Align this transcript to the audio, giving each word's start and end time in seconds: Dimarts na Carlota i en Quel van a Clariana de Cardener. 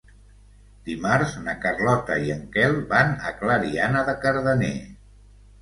Dimarts 0.87 1.35
na 1.49 1.53
Carlota 1.67 2.17
i 2.29 2.33
en 2.37 2.41
Quel 2.57 2.79
van 2.95 3.13
a 3.33 3.37
Clariana 3.43 4.05
de 4.09 4.17
Cardener. 4.25 4.77